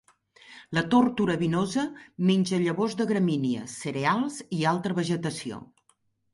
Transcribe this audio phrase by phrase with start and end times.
[0.77, 1.83] La tórtora vinosa
[2.31, 5.65] menja llavors de gramínies, cereals i altra vegetació.